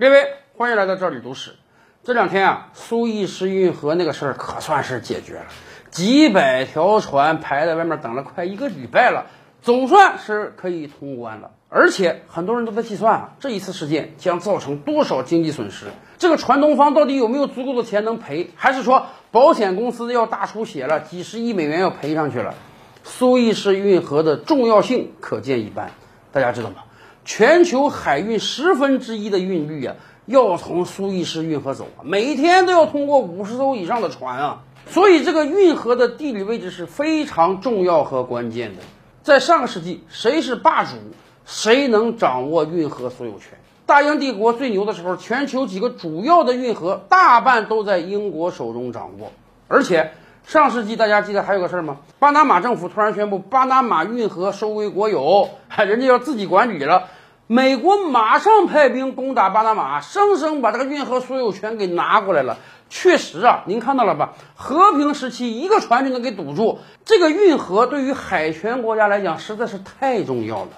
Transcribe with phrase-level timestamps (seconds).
[0.00, 1.56] 各位，欢迎来到这里读史。
[2.04, 5.46] 这两天啊，苏伊士运河那个事儿可算是解决了，
[5.90, 9.26] 几百条船排在外面等了快一个礼拜了，
[9.60, 11.50] 总算是可以通关了。
[11.68, 15.86] 而且很多人都在计算啊，这一次事件将造成多少经济损失？
[16.16, 18.50] 这个船东方到底有没有足够的钱能赔？
[18.54, 22.54] 还是说保险公司要大出血了，几十亿美元要赔上去了？
[23.02, 25.90] 苏伊士运河的重要性可见一斑。
[26.30, 26.76] 大家知道吗？
[27.28, 38.82] 全球海运十分之一的运力啊，要从苏伊士运河走啊，每天都要通过五十艘以上的船啊，所以这个运河的地理位置是非常重要和关键的。
[39.22, 40.92] 在上个世纪，谁是霸主，
[41.44, 43.58] 谁能掌握运河所有权。
[43.84, 49.32] 大英帝国最牛的时候，全球几个主要的运河大半都在英国手中掌握，
[49.68, 50.12] 而且
[50.46, 51.98] 上世纪大家记得还有个事儿吗？
[52.18, 57.08] 巴拿马政府突然宣布巴拿马运河收归国有， 人家要自己管理了。
[57.50, 62.58] 美国马上派兵攻打巴拿马，生生把这个运河所有权给拿过来了。
[62.90, 64.34] 确实啊，您看到了吧？
[64.54, 70.68] 和平时期一个船就能给堵住，这个运河对于海权国家来讲实在是太重要了。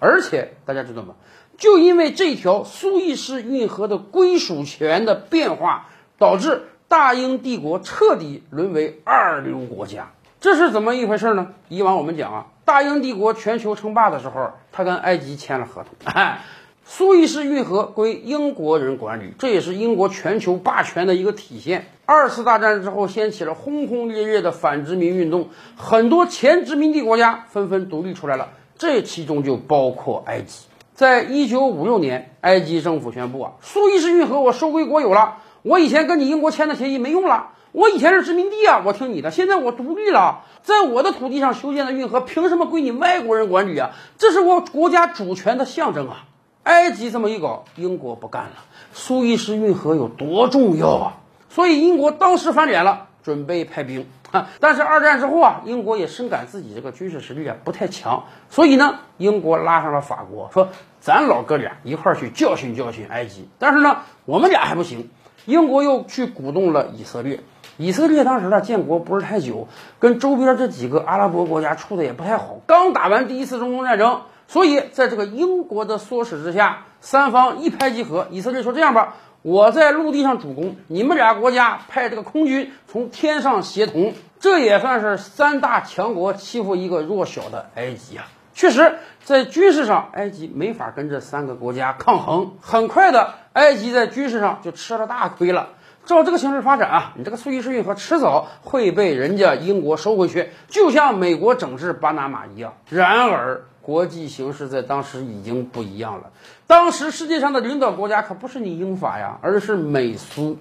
[0.00, 1.14] 而且大家知道吗？
[1.56, 10.10] 就因为这条苏伊士运河的归属权的变化，导致大英帝国彻底沦为二流国家。
[10.40, 11.48] 这是怎么一回事呢？
[11.68, 16.40] 以往我们讲啊，大英帝国全球称霸的时候，他跟埃及签了合同， 哎，
[16.84, 21.86] 苏伊士运河归英国人管理，这也是英国全球霸权的一个体现。
[22.06, 30.64] 二次大战之后，掀起了轰轰烈烈的反殖民运动，很多前殖民地国家纷纷独立出来了，这其中就包括埃及。
[30.94, 37.50] 在一九五六年，埃及政府宣布啊，苏伊士运河我收归国有了，我以前跟你英国签的协议没用了。
[37.72, 39.30] 我以前是殖民地啊，我听你的。
[39.30, 43.92] 现在我独立了，在我的土地上修建的运河，凭什么归你外国人管理啊？
[44.18, 46.24] 这是我国家主权的象征啊！
[46.64, 48.50] 埃及这么一搞，英国不干了。
[48.92, 51.16] 苏伊士运河有多重要啊？
[51.48, 54.48] 所以英国当时翻脸了，准备派兵啊。
[54.58, 60.70] 但是二战之后啊，英国也深感自己这个军事实力啊不太强，所以呢，英国拉上了法国，说
[61.00, 63.48] 咱老哥俩一块儿去教训教训埃及。
[63.60, 65.08] 但是呢，我们俩还不行，
[65.46, 67.40] 英国又去鼓动了以色列。
[67.76, 69.68] 以色列当时呢建国不是太久，
[69.98, 78.26] 跟周边这几个阿拉伯国家处的也不太好，刚打完第一次中东战争，所以在这个英国的唆使之下，三方一拍即合。
[78.30, 88.26] 以色列说：“这样吧，我在陆地上主攻，你们俩国家派这个空军从天上协同。”这也算是三大强国欺负一个弱小的埃及啊！
[88.54, 92.52] 确实，在军事上，埃及没法跟这三个国家抗衡。
[92.60, 95.68] 很快的，埃及在军事上就吃了大亏了。
[96.06, 102.74] 照这个形势发展啊，你这个苏伊士运河迟早会被人家英国收回去，就像美国整治巴拿马一样。
[102.88, 106.30] 然而，国际形势在当时已经不一样了。
[106.66, 110.58] 当时世界上的领导国家可不是你英法呀，而是美苏。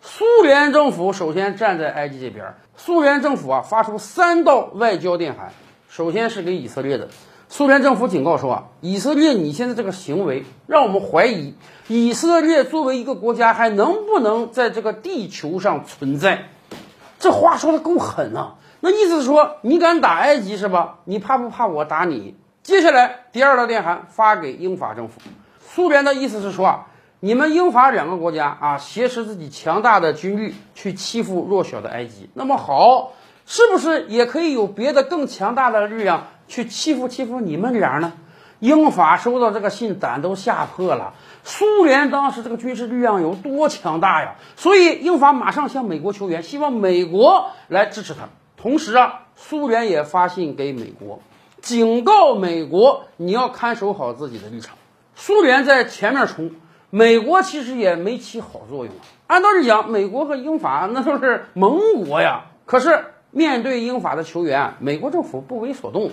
[0.00, 5.52] 苏联政府首先站在埃及这边，苏联政府啊发出三道外交电函，
[5.98, 7.08] 首先是给以色列的。
[7.48, 11.54] 苏联政府警告说啊，以色列你现在这个行为让我们怀疑，
[11.88, 16.50] 以色列作为一个国家还能不能在这个地球上存在？
[17.18, 18.54] 这话说的够狠啊！
[18.78, 20.98] 那意思是说，你敢打埃及是吧？
[21.04, 22.36] 你怕不怕我打你？
[22.62, 25.20] 接下来第二道电函发给英法政府，
[25.68, 26.86] 苏联的意思是说啊，
[27.18, 33.14] 你们英法两个国家啊，挟持自己强大的军力去欺负弱小的埃及，那么好，
[33.50, 36.26] 是不是也可以有别的更强大的力量？
[36.48, 38.12] 去欺负欺负你们俩呢？
[38.58, 41.14] 英法收到这个信，胆都吓破了。
[41.44, 44.34] 苏联当时这个军事力量有多强大呀？
[44.56, 48.28] 所以英法马上向美国求援，希望美国来支持他。
[48.58, 51.20] 同时啊，苏联也发信给美国，
[51.62, 54.76] 警告美国你要看守好自己的立场。
[55.14, 56.50] 苏联在前面冲，
[56.90, 58.92] 美国其实也没起好作用。
[59.26, 62.44] 按道理讲，美国和英法那都是盟国呀。
[62.66, 66.10] 可是面对英法的求援，美国政府不为所动。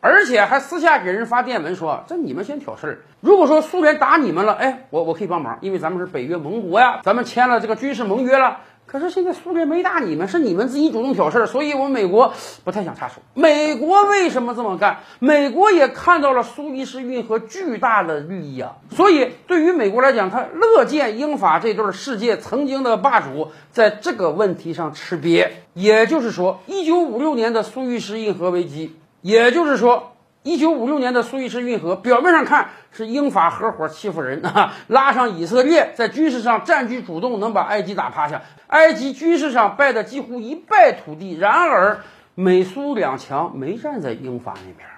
[0.00, 2.98] 而且还私下给人发电文说：“这你们先挑事儿。
[3.22, 8.58] 如果说苏联打你们了，哎，我我可以帮忙，因为咱们是北约盟国呀，咱们签了这个军事盟约了。
[8.86, 12.32] 可是现在苏联没打你们，是你们自己主动挑事儿，所以我们美国
[12.62, 13.14] 不太想插手。
[13.34, 15.00] 美国为什么这么干？
[15.18, 25.48] 美国也看到了苏伊士运河巨大的利益啊，所以对于美国来讲，他乐见英法这对世界曾经的霸主在这个问题上吃瘪。
[25.72, 38.40] 也就是说，一九五六年的苏伊士运河危机。”也就是说，一九五六年的苏伊士运河，表面上看是英法合伙欺负人 啊，拉上以色列在军事上占据主动，能把埃及打趴下。
[38.68, 41.36] 埃及军事上败得几乎一败涂地。
[41.36, 41.98] 然而，
[42.34, 44.88] 美苏两强没站在英法那边，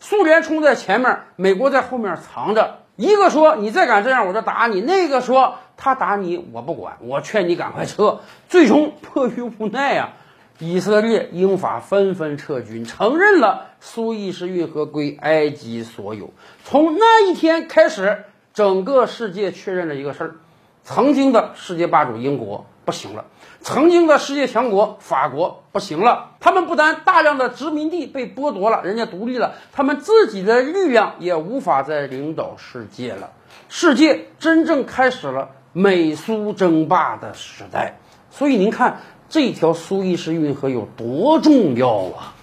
[0.00, 2.78] 苏联冲在前面，美国在后面藏着。
[2.96, 8.20] 一个说你再敢这样，我就打你；那个说他打你，我不管，我劝你赶快撤。
[8.48, 10.12] 最终迫于无奈啊，
[10.58, 16.30] 以色列、英法纷纷撤军，承认了苏伊士运河归埃及所有。
[16.64, 18.24] 从那一天开始，
[18.54, 20.36] 整个世界确认了一个事儿：
[20.82, 23.26] 曾经的世界霸主英国不行了。
[23.60, 33.32] 曾经的世界强国法国不行了，他们不但大量的殖民地被剥夺了，人家独立了，他们自己的力量也无法再领导世界了。
[33.68, 37.98] 世界真正开始了美苏争霸的时代。
[38.30, 42.35] 所以您看这条苏伊士运河有多重要啊！